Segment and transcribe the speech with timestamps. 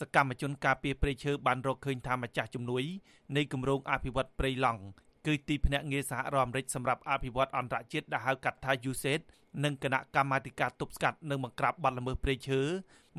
[0.00, 2.84] សកម្មជនការពារព្រៃឈើបានរកឃើញថាម្ចាស់ជំនួយ
[3.36, 4.82] នៃគម្រោងអភិវឌ្ឍព្រៃឡង់
[5.26, 9.20] គឺទីភ្នាក់ងារសហរដ្ឋអាមេរិកសម្រាប់អភិវឌ្ឍអន្តរជាតិដែលហៅកាត់ថា USAID
[9.64, 12.60] និងគណៈកម្មាធិការទប់ស្កាត់និងបង្ក្រាបបទល្មើសព្រៃឈើ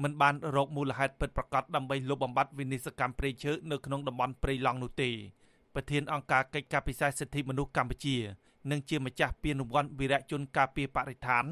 [0.04, 5.10] មិនបានរកមូលហេតុពិតប្រាកដដើម្បីលុបបំបាត់វិនិស្សកម្មព្រៃឈើនៅក្នុងតំបន់ព្រៃឡង់នោះទេ
[5.76, 8.18] ប្រធានអង្គការកិច្ចការពិសេសសិទ្ធិមនុស្សកម្ពុជា
[8.72, 11.46] និងជាម្ចាស់ពានរង្វាន់វីរៈជនការពារបរិស្ថាន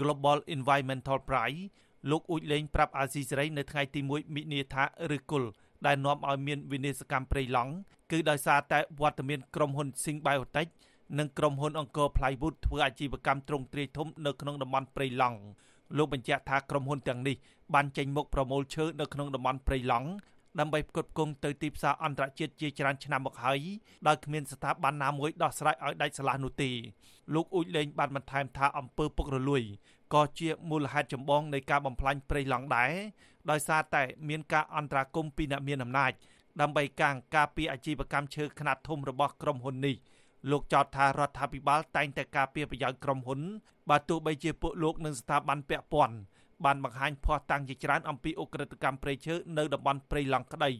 [0.00, 1.62] Global Environmental Prize
[2.10, 4.84] លោកអ៊ូចលេងប្រាប់អាស៊ីសេរីនៅថ្ងៃទី1មិនិនាថា
[5.16, 5.44] ឬគុល
[5.86, 7.72] ដែលនាំឲ្យមានវិនិស្សកម្មព្រៃឡង់
[8.10, 10.70] គឺដោយសារតែវត្តមានក្រុមហ៊ុន Sing Biotech
[11.18, 15.38] និងក្រុមហ៊ុនអង្គរ Plywood ធ្វើអាជីវកម្មទ្រង់ទ្រាយធំនៅក្នុងតំបន់ព្រៃឡង់
[15.96, 17.36] លោកបញ្ជាក់ថាក្រុមហ៊ុនទាំងនេះ
[17.74, 20.08] បានចេញមុខប្រមូលឈើនៅក្នុងតំបន់ព្រៃឡង់
[20.58, 23.60] ដើម្បីផ្គត់ផ្គង់ទៅទីផ្សារអន្តរជាតិជាច្រើនឆ្នាំមកហើយ
[24.06, 26.70] ដោយគ្មានស្ថាប័នណាមួយដោះស្រាយឲ្យដាច់ស្រឡះនោះទេ
[27.34, 29.62] លោកអ៊ូចលេងបានបន្ថែមថាអំពើពុករលួយ
[30.14, 32.92] ក៏ជាមូលហេតុចម្បងនៃការបំផ្លាញព្រៃឡង់ដែរ
[33.50, 36.12] ដោយសារតែមានការអន្តរាគមពីអ្នកមានអំណាច
[36.60, 39.96] ដើម្បីកាងការពារអាជីវកម្មឈើខ្នាតធំរបស់ក្រុមហ៊ុននេះ
[40.50, 43.40] លោកចោទថារដ្ឋាភិបាលតែងតែការពារប្រយោជន៍ក្រុមហ៊ុន
[43.90, 46.16] បើទោះបីជាពួកលោកនិងស្ថាប័នពាក់ព័ន្ធ
[46.64, 50.72] បានបង្ហាញភ័ស្តុតាងជាច្រើនអំពីអ ுக ្រិតកម្មព្រៃឈើនៅតំបន់ព្រៃឡង់ក្តី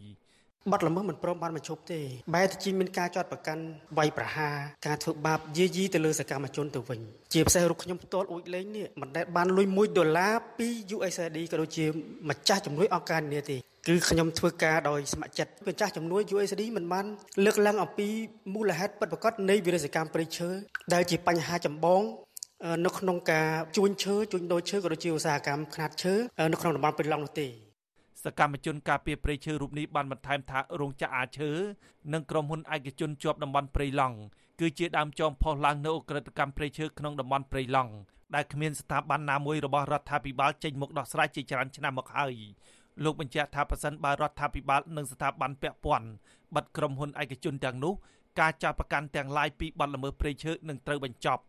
[0.70, 2.00] បាត់ល្មើសមិនព្រមបានបញ្ឈប់ទេ
[2.34, 3.62] បែរទៅជាមានការចាត់ប្រកាន់
[3.98, 4.54] វាយប្រហារ
[4.86, 7.00] ការធ្វើបាបយាយីទៅលើសកម្មជនទៅវិញ
[7.32, 11.86] ជាពិសេសរូបខ្ញុំផ្ទាល់អួចលេងនេះមិនដែលបានលុយ1ដុល្លារពី USAID ក៏ដូចជា
[12.30, 13.56] ម្ចាស់ជំនួយអង្គការនានាទេ
[13.88, 17.06] គឺខ្ញុំធ្វើការដោយស្ម័គ្រចិត្តម្ចាស់ជំនួយ USAID មិនបាន
[17.44, 18.08] លើកឡើងអំពី
[18.54, 20.48] មូលហេតុពិតប្រាកដនៃវិរសកម្មព្រៃឈើ
[20.92, 22.02] ដែលជាបញ្ហាចម្បង
[22.84, 26.14] នៅក្នុងការជួញឈើជួញដូរឈើក៏ដូចជាឧស្សាហកម្មខ្នាតឈើ
[26.53, 27.48] នៅក្នុងតំបន់ព្រៃឡង់នោះទេ
[28.25, 31.50] សកម្មជនការពារព្រៃឈើរូបនេះបានបន្ថែមថារោងចក្រអាឈើ
[32.12, 34.16] និងក្រុមហ៊ុនឯកជនជាប់តំបន់ព្រៃឡង់
[34.61, 37.92] គឺជាដើមចមផុសឡើងនៅអក្រិតកម្មព្រៃឈើក្នុងតំបន់ព្រៃឡង់
[38.34, 42.34] ដែលគ្មានស្ថាប័នណាមួយរបស់រដ្ឋាភិបាលចេញមកដោះស្រាយជាច្រើនឆ្នាំមកហើយ
[43.05, 46.08] លោកបញ្ជាក់ថាប្រសិនបើរដ្ឋាភិបាលនិងស្ថាប័នពាក់ព័ន្ធ
[46.55, 47.94] បិទក្រុមហ៊ុនឯកជនទាំងនោះ
[48.41, 51.42] ការចាប់ប្រកាន់ទាំងឡាយពីបទល្មើសព្រៃឈើនឹងត្រូវបញ្ចប់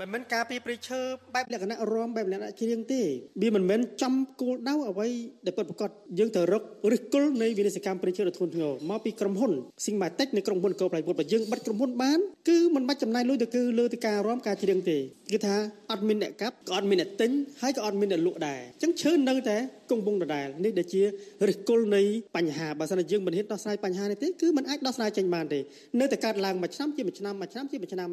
[0.00, 1.00] មិនមែនការពីព្រៃឈើ
[1.34, 3.02] បែបលក្ខណៈរំបែបលក្ខណៈជ្រៀងទេ
[3.42, 5.08] វាមិនមែនចំគោលដៅអ្វី
[5.46, 9.52] ដែលពិតប្រាកដយើងទៅរកឫសគល់នៃវិនិស្សកម្មព្រៃឈើដ៏ធ្ងន់ធ្ងរមកពីក្រុមហ៊ុន
[9.84, 12.18] Sigmatic នៃក្រុមហ៊ុនកោប្រៃពុតបើយើងបិទក្រុមហ៊ុនបាន
[12.48, 14.98] គឺមិនបាច់ចំណាយលុយទៅគឺលើទៅការរំការជ្រៀងទេ
[15.32, 15.56] គឺថា
[15.90, 17.30] អត់មានអ្នកកាប់ក៏អត់មានអ្នកទិញ
[17.62, 19.56] ហើយក៏អត់មានអ្នកលក់ដែរអញ្ចឹងឈើនៅតែ
[19.90, 21.02] គង់វង្សដដែលនេះដែលជា
[21.48, 22.02] ឫសគល់នៃ
[22.36, 25.60] បញ្ហាបើសិនជាយើងមិនហ៊ានដោះស្រាយបញ្ហានេះទេគឺมันអាចដោះស្រាយចេញបានទេ
[26.00, 28.10] នៅតែកើតឡើងមួយឆ្នាំជាមួយឆ្នាំមួយឆ្នាំជាមួយឆ្នាំ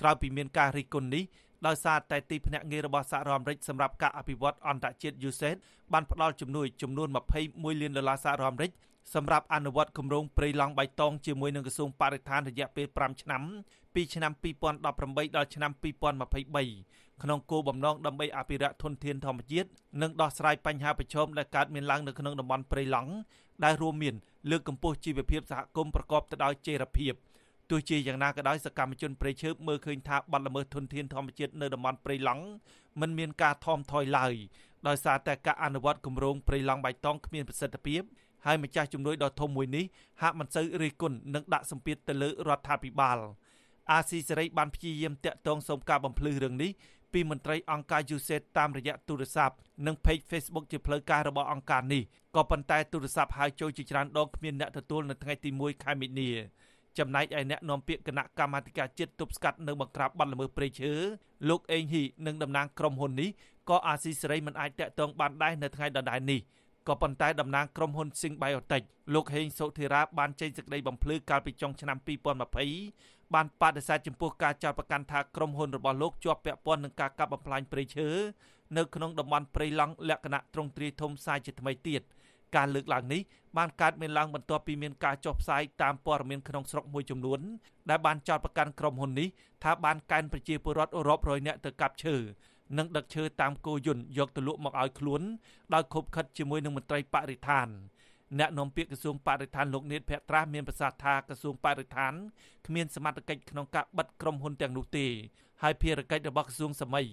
[0.00, 1.24] ក្រោយពីមានការរិះគន់នេះ
[1.66, 5.56] ដោយសារតែទីភ្នាក់ងាររបស់សហរដ្ឋអាមេរិកសម្រាប់ការអភិវឌ្ឍអន្តរជាតិ USAID
[5.92, 7.08] បានផ្ដល់ជំនួយចំនួន
[7.44, 8.72] 21លានដុល្លារសហរដ្ឋអាមេរិក
[9.14, 13.42] សម្រាប់អនុវត្តគម្រោងព្រៃឡង់បៃតងជាមួយនឹងក្រសួងបរិស្ថានរយៈពេល5ឆ្នាំ
[13.94, 19.68] ពីឆ្នាំ2018ដល់ឆ្នាំ2023ក្នុងគោលបំណងដើម្បីអភិរក្សធនធានធម្មជាតិ
[20.02, 23.10] និងដោះស្រាយបញ្ហាប្រឈមដែលកើតមានឡើងនៅក្នុងតំបន់ព្រៃឡង់
[23.64, 24.14] ដែលរួមមាន
[24.50, 27.12] លើកកម្ពស់ជីវភាពសហគមន៍ប្រកបទៅដោយចីរភាព
[27.70, 32.44] ទោះជាយ៉ាងណាក៏ដោយសកម្មជនព្រៃឈើមើលឃើញថាបាត់ល្មើសធនធានធម្មជាតិនៅតំបន់ព្រៃឡង់
[33.00, 34.34] មិនមានការថមថយឡើយ
[34.88, 38.02] ដោយសារតែការអនុវត្តគម្រោងព្រៃឡង់បៃតងគ្មានប្រសិទ្ធភាព
[38.46, 39.84] ហើយម្ចាស់ជំនួយដ៏ធំមួយនេះ
[40.22, 43.18] ហាក់មិនសូវរិះគន់និងដាក់សម្ពាធទៅលើរដ្ឋាភិបាល
[43.92, 46.70] អាស៊ីសេរីបានព្យាយាមតាក់ទងសូមការបំភ្លឺរឿងនេះ
[47.12, 49.56] ពីមន្ត្រីអង្គការ USAID តាមរយៈទូរស័ព្ទ
[49.86, 52.02] និង Page Facebook ជាផ្លូវការរបស់អង្គការនេះ
[52.36, 56.30] ក៏ប៉ុន្តែទូរស័ព្ទហៅចូលជាច្រើនដងគ្មានអ្នកទទួលនៅថ្ងៃទី1ខែមិនិនា
[56.98, 60.92] ចំណែកឯអ្នកនាំពាក្យគណៈកម្មាធិការជាតិទប់ស្កាត់និងបង្ក្រាបបទល្មើសព្រៃឈើ
[61.48, 63.30] លោកអេងហ៊ីនិងតំណាងក្រុមហ៊ុននេះ
[63.68, 66.40] ក៏អាស៊ីសេរីមិនអាចតាក់ទងបានដែរនៅថ្ងៃដដែលនេះ
[66.88, 71.98] ក៏ប៉ុន្តែតំណាងក្រុមហ៊ុន Sing Biotech លោកហេងសុធិរាបានចេញសេចក្តីបំភ្លឺកាលពីចុងឆ្នាំ
[72.66, 78.08] 2020បានបដិសេធចំពោះការចោទប្រកាន់ថាក្រុមហ៊ុនរបស់លោកជាប់ពាក់ព័ន្ធនឹងការកាប់បំផ្លាញព្រៃឈើ
[78.76, 82.02] នៅក្នុងតំបន់ព្រៃឡង់លក្ខណៈទ្រង់ទ្រាយធំសាយជាថ្មីទៀត។
[82.56, 83.20] ការលើកឡើងនេះ
[83.56, 87.40] បានកើតមានឡើងបន្ទាប់ពីមានការចុះផ្សាយតាមព័ត៌មានក្នុងស្រុកមួយចំនួន
[87.90, 89.28] ដែលបានចោទប្រកាន់ក្រុមហ៊ុននេះ
[89.64, 92.16] ថាបានកេណ្ឌប្រជាពលរដ្ឋរាប់រយនាក់ទៅកាប់ឈើ
[92.78, 95.22] និងដឹកឈើតាមគោយន្តយកទៅលក់មកឲ្យខ្លួន
[95.74, 97.68] ដោយខົບខិតជាមួយនឹងមន្ត្រីបរិស្ថាន
[98.38, 102.12] អ្នកនាំពាក្យក្រសួងបរិស្ថានលោកនេតភក្ត្រាស់មានប្រសាសន៍ថាក្រសួងបរិស្ថាន
[102.66, 105.06] គ្មានសមត្ថកិច្ចក្នុងការបិទក្រុមហ៊ុនទាំងនោះទេ
[105.62, 107.06] ហើយភារកិច្ចរបស់ក្រសួងសម័យ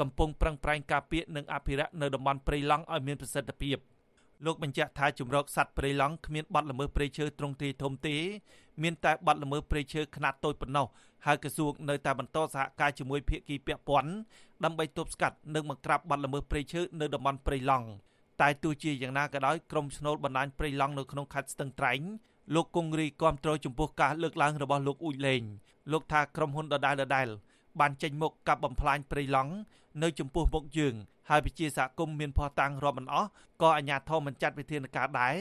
[0.00, 3.78] កំពុងប្រឹងប្រែងការពារនិងអភិរក្សនៅតំបន់ព្រៃឡង់ឲ្យមានប្រសិទ្ធភាព។
[4.44, 8.16] លោកបញ្ជាក់ថាជំរកសត្វព្រៃឡង់គ្មានបាត់ល្មើសព្រៃឈើត្រង់ទ្រាយធំទេ
[8.82, 10.86] មានតែបាត់ល្មើសព្រៃឈើខ្នាតតូចប៉ុណ្ណោះ
[11.26, 14.12] ហើយក្រសួងនៅតែបន្តសហការជាមួយភាគីពាក់ព័ន្ធ
[14.64, 17.86] ដើម្បីទប់ស្កាត់និងបង្ក្រាបបាត់ល្មើសព្រៃឈើនៅតំបន់ព្រៃឡង់
[18.40, 22.00] តែទោះជាយ៉ាងណាក៏ដោយក្រមស្នូលបណ្ដាញព្រៃឡង់នៅក្នុងខេត្តស្ទឹងត្រែង
[22.54, 25.42] លោកគង្រីគាំទ្រចំពោះការលើកឡើងរបស់លោកអ៊ូចលេង
[25.92, 27.28] លោកថាក្រុមហ៊ុនដដែលដដែល
[27.80, 29.52] បានចេញមុខកាប់បំផ្លាញព្រៃឡង់
[30.02, 30.94] នៅចំពោះមុខយើង
[31.30, 33.28] ហើយវិជាសហគមន៍មានភ័ស្តុតាងរាប់មិនអស់
[33.62, 35.34] ក៏អាជ្ញាធរមិនចាត់វិធានការដែរ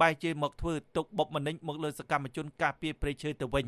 [0.00, 3.66] បែរជាមកធ្វើទុកបុកម្នេញមកលើសកម្មជនការពារព្រៃឈើទៅវិញ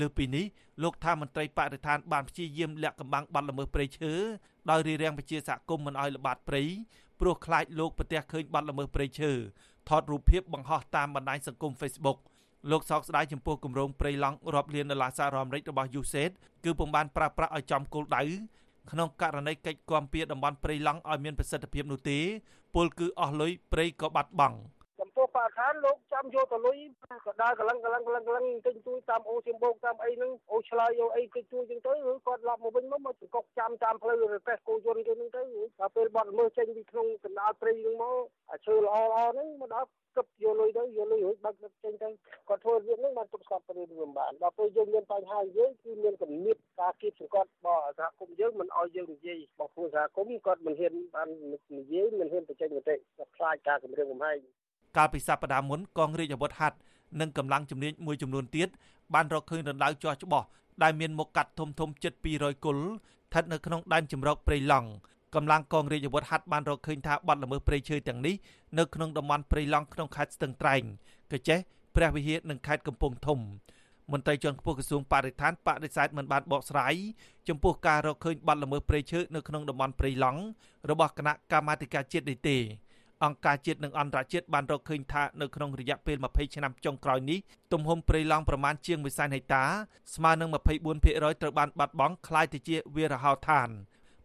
[0.00, 0.44] លើពីនេះ
[0.82, 4.12] លោកថាមន្ត្រីបរិស្ថានបានព្យាយាមលាក់កំបាំងបាត់ល្មើសព្រៃឈើ
[4.70, 6.62] ដោយរៀបរៀងវិជាសហគមន៍មិនឲ្យល្បាតព្រៃ
[7.20, 9.30] ព្រោះខ្លាចលោកប្រទះឃើញបាត់ល្មើសព្រៃឈើ
[9.88, 12.18] ថតរូបភាពបង្ហោះតាមបណ្ដាញសង្គម Facebook
[12.70, 16.30] លោកសោកស្ដាយចំពោះគម្រោងព្រៃឡង់រាប់លានដុល្លារសហរដ្ឋអាមេរិករបស់ USAID
[16.64, 18.22] គឺពុំបានប្រើប្រាស់ឲ្យចំគោលដៅ
[18.90, 22.18] ក្នុងករណីកិច្ចគាំពៀតំបន់ព្រៃឡង់ឲ្យមានប្រសិទ្ធភាពនោះទេ
[22.74, 24.56] ពលគឺអស់លុយព្រៃក៏បាត់បង់។
[25.58, 26.78] បរិស្ថានលោកចាំយកទៅលុយ
[27.24, 35.42] ក៏ដើរកលឹងកលឹងកលឹងកលឹងទិញជួយតាមអូសៀមបោកតាមអីហ្នឹងអូឆ្លើយយកអីគេជួយចឹងទៅឬគាត់ឡប់មកវិញមកមកកុកចាំតាមផ្លូវរទេះគោយន្តគេហ្នឹងទៅ
[35.80, 38.16] ដល់ពេលបាត់មើលចេញពីក្នុងកណ្ដាលព្រៃហ្នឹងមក
[38.50, 42.08] អាឈើល្អល្អហ្នឹងមកដល់គប់យកលុយទៅយកលុយរួចបាត់ចេញទៅ
[42.48, 51.28] គាត់ធ្វើ việc ហ្នឹងបានទុកស្កាត់ទៅរឿងបានដល់ពេលយើងមានបញ្ហាយើងគឺមានគំនិតការគៀបសង្កត់របស់សហគមន៍យើងមិនឲ្យយើងនិយាយរបស់ពួកសហគមន៍គាត់មិនហ៊ានបាន
[51.78, 54.38] និយាយមិនហ៊ានបញ្ចេញមតិគាត់ខ្លាចការគម្រាមកំហែង
[54.96, 56.76] កាលពីសប្តាហ៍មុនកងរាជអាវុធហត្ថ
[57.20, 58.68] និងកម្លាំងជំនាញមួយចំនួនទៀត
[59.14, 60.42] បានរកឃើញរណ្ដៅជាស់ច្បោះ
[60.82, 64.88] ដែលមានមុខកាត់ធំធំជិត200គល់ស្ថិតនៅក្នុងដែនជម្រកព្រៃឡង់
[65.34, 68.34] កម្លាំងកងរាជអាវុធហត្ថបានរកឃើញថាបាត់ល្មើសព្រៃឈើទាំងនេះ
[68.78, 70.82] នៅក្នុងតំបន់ព្រៃឡង់ក្នុងខេត្តស្ទឹងត្រែង
[71.32, 71.58] កចេះ
[71.96, 73.38] ព្រះវិហារនិងខេត្តកំពង់ធំ
[74.12, 76.94] មន្ត្រីជាន់ខ្ពស់ក្រសួងបរិស្ថានបដិសេធមិនបានបកស្រាយ
[77.48, 80.40] ចំពោះការរកឃើញបាត់ល្មើសព្រៃឈើនៅក្នុងតំបន់ព្រៃឡង់
[80.90, 82.56] របស់គណៈកម្មាធិការជាតិនេះទេ
[83.24, 87.38] អង្គការជាតិនិងអន្តរជាតិបានរកឃើញថានៅក្នុងរយៈពេល20ឆ្នាំចុងក្រោយនេះ
[87.72, 89.64] ទំហំព្រៃឡង់ប្រមាណជាង1សែនហិកតា
[90.14, 93.68] ស្មើនឹង24%ត្រូវបានបាត់បង់ក្លាយទៅជាវាលរហោឋាន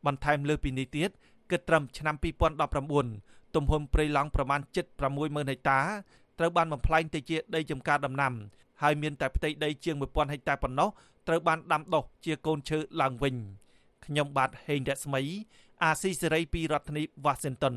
[0.06, 1.10] បន្ថែមលើពីនេះទៀត
[1.52, 2.16] គិតត្រឹមឆ្នាំ
[2.86, 4.62] 2019ទំហំព្រៃឡង់ប្រមាណ
[5.06, 5.80] 760,000ហិកតា
[6.40, 8.34] ត្រូវបានបំផ្លាញទៅជាដីចម្ការដំណាំ
[8.82, 10.90] ហើយមានតែផ្ទៃដីជាង1000ហិកតាប៉ុណ្ណោះ
[11.28, 13.36] ត្រូវបានដាំដុះជាកូនឈើឡើងវិញ
[14.06, 15.22] ខ្ញុំបាទហេងរស្មី
[15.84, 17.76] អាស៊ីសេរីពីរដ្ឋធានី Washington